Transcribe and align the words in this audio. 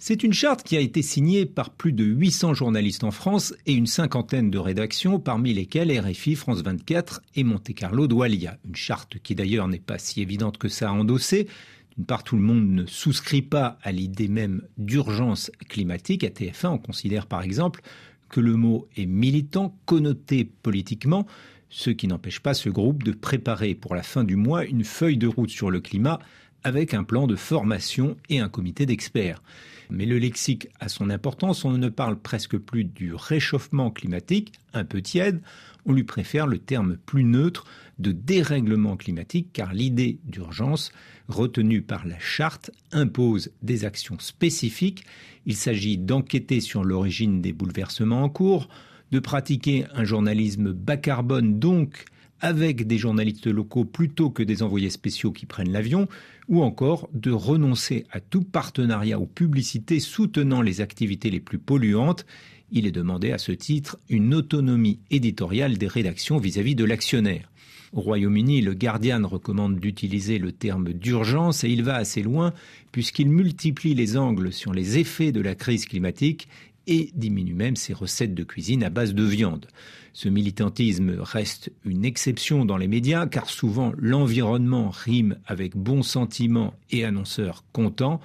C'est 0.00 0.22
une 0.22 0.32
charte 0.32 0.62
qui 0.62 0.76
a 0.76 0.80
été 0.80 1.02
signée 1.02 1.44
par 1.44 1.70
plus 1.70 1.92
de 1.92 2.04
800 2.04 2.54
journalistes 2.54 3.02
en 3.02 3.10
France 3.10 3.52
et 3.66 3.72
une 3.72 3.88
cinquantaine 3.88 4.48
de 4.48 4.56
rédactions, 4.56 5.18
parmi 5.18 5.52
lesquelles 5.52 5.90
RFI, 5.98 6.36
France 6.36 6.62
24 6.62 7.20
et 7.34 7.42
Monte 7.42 7.74
Carlo 7.74 8.06
Doualia. 8.06 8.58
Une 8.64 8.76
charte 8.76 9.18
qui 9.18 9.34
d'ailleurs 9.34 9.66
n'est 9.66 9.80
pas 9.80 9.98
si 9.98 10.22
évidente 10.22 10.56
que 10.56 10.68
ça 10.68 10.90
à 10.90 10.92
endosser. 10.92 11.48
D'une 11.96 12.06
part, 12.06 12.22
tout 12.22 12.36
le 12.36 12.42
monde 12.42 12.68
ne 12.68 12.86
souscrit 12.86 13.42
pas 13.42 13.76
à 13.82 13.90
l'idée 13.90 14.28
même 14.28 14.62
d'urgence 14.76 15.50
climatique. 15.68 16.22
À 16.22 16.28
TF1, 16.28 16.68
on 16.68 16.78
considère 16.78 17.26
par 17.26 17.42
exemple 17.42 17.80
que 18.28 18.38
le 18.38 18.54
mot 18.54 18.86
est 18.96 19.06
militant, 19.06 19.76
connoté 19.84 20.44
politiquement, 20.44 21.26
ce 21.70 21.90
qui 21.90 22.06
n'empêche 22.06 22.38
pas 22.38 22.54
ce 22.54 22.68
groupe 22.68 23.02
de 23.02 23.10
préparer 23.10 23.74
pour 23.74 23.96
la 23.96 24.04
fin 24.04 24.22
du 24.22 24.36
mois 24.36 24.64
une 24.64 24.84
feuille 24.84 25.18
de 25.18 25.26
route 25.26 25.50
sur 25.50 25.72
le 25.72 25.80
climat 25.80 26.20
avec 26.64 26.94
un 26.94 27.04
plan 27.04 27.26
de 27.26 27.36
formation 27.36 28.16
et 28.28 28.40
un 28.40 28.48
comité 28.48 28.86
d'experts. 28.86 29.42
Mais 29.90 30.04
le 30.04 30.18
lexique 30.18 30.68
a 30.80 30.88
son 30.88 31.08
importance, 31.08 31.64
on 31.64 31.72
ne 31.72 31.88
parle 31.88 32.18
presque 32.18 32.58
plus 32.58 32.84
du 32.84 33.14
réchauffement 33.14 33.90
climatique, 33.90 34.52
un 34.74 34.84
peu 34.84 35.00
tiède, 35.00 35.40
on 35.86 35.92
lui 35.94 36.04
préfère 36.04 36.46
le 36.46 36.58
terme 36.58 36.98
plus 37.06 37.24
neutre 37.24 37.64
de 37.98 38.12
dérèglement 38.12 38.96
climatique 38.96 39.48
car 39.52 39.72
l'idée 39.72 40.18
d'urgence 40.24 40.92
retenue 41.28 41.80
par 41.80 42.06
la 42.06 42.18
charte 42.18 42.70
impose 42.92 43.50
des 43.62 43.86
actions 43.86 44.18
spécifiques. 44.18 45.04
Il 45.46 45.56
s'agit 45.56 45.96
d'enquêter 45.96 46.60
sur 46.60 46.84
l'origine 46.84 47.40
des 47.40 47.54
bouleversements 47.54 48.24
en 48.24 48.28
cours, 48.28 48.68
de 49.10 49.18
pratiquer 49.18 49.86
un 49.94 50.04
journalisme 50.04 50.72
bas 50.72 50.98
carbone 50.98 51.58
donc 51.58 52.04
avec 52.40 52.86
des 52.86 52.98
journalistes 52.98 53.46
locaux 53.46 53.84
plutôt 53.84 54.30
que 54.30 54.42
des 54.42 54.62
envoyés 54.62 54.90
spéciaux 54.90 55.32
qui 55.32 55.46
prennent 55.46 55.72
l'avion, 55.72 56.08
ou 56.48 56.62
encore 56.62 57.08
de 57.12 57.30
renoncer 57.30 58.06
à 58.10 58.20
tout 58.20 58.42
partenariat 58.42 59.18
ou 59.18 59.26
publicité 59.26 60.00
soutenant 60.00 60.62
les 60.62 60.80
activités 60.80 61.30
les 61.30 61.40
plus 61.40 61.58
polluantes. 61.58 62.26
Il 62.70 62.86
est 62.86 62.92
demandé 62.92 63.32
à 63.32 63.38
ce 63.38 63.52
titre 63.52 63.98
une 64.08 64.34
autonomie 64.34 65.00
éditoriale 65.10 65.78
des 65.78 65.88
rédactions 65.88 66.38
vis-à-vis 66.38 66.72
-vis 66.72 66.76
de 66.76 66.84
l'actionnaire. 66.84 67.50
Au 67.92 68.02
Royaume-Uni, 68.02 68.60
le 68.60 68.74
Guardian 68.74 69.26
recommande 69.26 69.80
d'utiliser 69.80 70.38
le 70.38 70.52
terme 70.52 70.92
d'urgence 70.92 71.64
et 71.64 71.70
il 71.70 71.82
va 71.82 71.96
assez 71.96 72.22
loin 72.22 72.52
puisqu'il 72.92 73.30
multiplie 73.30 73.94
les 73.94 74.18
angles 74.18 74.52
sur 74.52 74.74
les 74.74 74.98
effets 74.98 75.32
de 75.32 75.40
la 75.40 75.54
crise 75.54 75.86
climatique 75.86 76.48
et 76.88 77.10
diminue 77.14 77.54
même 77.54 77.76
ses 77.76 77.92
recettes 77.92 78.34
de 78.34 78.42
cuisine 78.42 78.82
à 78.82 78.90
base 78.90 79.14
de 79.14 79.22
viande. 79.22 79.68
Ce 80.14 80.28
militantisme 80.28 81.16
reste 81.20 81.70
une 81.84 82.04
exception 82.04 82.64
dans 82.64 82.78
les 82.78 82.88
médias 82.88 83.26
car 83.26 83.48
souvent 83.48 83.92
l'environnement 83.96 84.90
rime 84.90 85.36
avec 85.46 85.76
bons 85.76 86.02
sentiments 86.02 86.74
et 86.90 87.04
annonceurs 87.04 87.62
contents. 87.72 88.20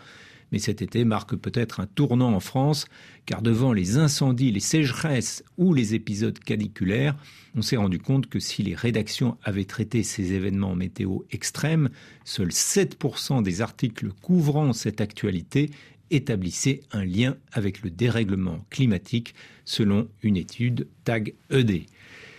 Mais 0.52 0.60
cet 0.60 0.82
été 0.82 1.04
marque 1.04 1.36
peut-être 1.36 1.80
un 1.80 1.88
tournant 1.88 2.34
en 2.34 2.40
France, 2.40 2.86
car 3.26 3.42
devant 3.42 3.74
les 3.74 3.98
incendies, 3.98 4.52
les 4.52 4.60
sécheresses 4.60 5.44
ou 5.58 5.74
les 5.74 5.96
épisodes 5.96 6.38
caniculaires, 6.38 7.16
on 7.56 7.64
s'est 7.64 7.76
rendu 7.76 8.00
compte 8.00 8.28
que 8.28 8.40
si 8.40 8.62
les 8.62 8.76
rédactions 8.76 9.38
avaient 9.44 9.66
traité 9.66 10.04
ces 10.04 10.34
événements 10.34 10.76
météo 10.76 11.20
extrêmes, 11.32 11.90
seuls 12.24 12.50
7% 12.50 13.42
des 13.42 13.62
articles 13.62 14.10
couvrant 14.22 14.74
cette 14.74 15.02
actualité 15.02 15.72
établissait 16.16 16.82
un 16.92 17.06
lien 17.06 17.36
avec 17.52 17.82
le 17.82 17.90
dérèglement 17.90 18.66
climatique 18.70 19.36
selon 19.66 20.08
une 20.22 20.38
étude 20.38 20.88
TAG 21.04 21.34
ED. 21.50 21.84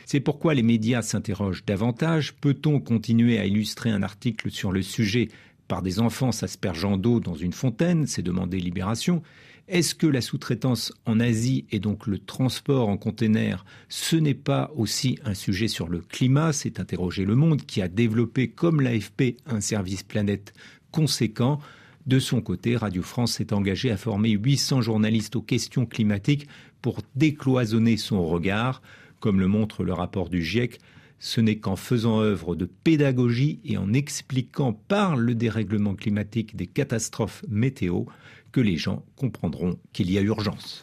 C'est 0.07 0.21
pourquoi 0.21 0.55
les 0.55 0.63
médias 0.63 1.03
s'interrogent 1.03 1.65
davantage. 1.65 2.35
Peut-on 2.35 2.81
continuer 2.81 3.39
à 3.39 3.47
illustrer 3.47 3.91
un 3.91 4.03
article 4.03 4.51
sur 4.51 4.71
le 4.71 4.83
sujet 4.83 5.29
par 5.67 5.81
des 5.81 5.99
enfants 5.99 6.33
s'aspergeant 6.33 6.97
d'eau 6.97 7.21
dans 7.21 7.35
une 7.35 7.55
fontaine? 7.55 8.07
C'est 8.07 8.23
demandé 8.23 8.61
Libération. 8.61 9.23
Est-ce 9.67 9.95
que 9.95 10.07
la 10.07 10.21
sous-traitance 10.21 10.93
en 11.07 11.21
Asie 11.21 11.65
et 11.71 11.79
donc 11.79 12.07
le 12.07 12.19
transport 12.19 12.91
en 12.91 12.99
container, 12.99 13.65
ce 13.89 14.15
n'est 14.17 14.35
pas 14.35 14.71
aussi 14.77 15.19
un 15.25 15.33
sujet 15.33 15.69
sur 15.69 15.89
le 15.89 16.01
climat? 16.01 16.53
C'est 16.53 16.81
interrogé 16.81 17.25
Le 17.25 17.35
Monde 17.35 17.63
qui 17.63 17.81
a 17.81 17.89
développé, 17.89 18.49
comme 18.49 18.83
l'AFP, 18.83 19.37
un 19.47 19.63
service 19.63 20.03
planète 20.03 20.53
conséquent. 20.93 21.61
De 22.07 22.19
son 22.19 22.43
côté, 22.43 22.77
Radio 22.77 23.03
France 23.03 23.33
s'est 23.33 23.55
engagé 23.55 23.91
à 23.91 23.97
former 23.97 24.31
800 24.31 24.83
journalistes 24.83 25.37
aux 25.37 25.43
questions 25.43 25.87
climatiques 25.87 26.49
pour 26.83 27.01
décloisonner 27.15 27.97
son 27.97 28.27
regard. 28.27 28.83
Comme 29.21 29.41
le 29.41 29.49
montre 29.49 29.85
le 29.85 29.95
rapport 29.95 30.29
du 30.29 30.43
GIEC, 30.43 30.81
ce 31.19 31.41
n'est 31.41 31.57
qu'en 31.57 31.77
faisant 31.77 32.21
œuvre 32.21 32.57
de 32.57 32.67
pédagogie 32.67 33.61
et 33.65 33.79
en 33.79 33.95
expliquant 33.95 34.75
par 34.75 35.17
le 35.17 35.35
dérèglement 35.35 35.95
climatique 35.95 36.57
des 36.57 36.67
catastrophes 36.67 37.43
météo 37.49 38.05
que 38.53 38.61
les 38.61 38.77
gens 38.77 39.03
comprendront 39.17 39.79
qu'il 39.95 40.11
y 40.11 40.19
a 40.19 40.21
urgence. 40.21 40.83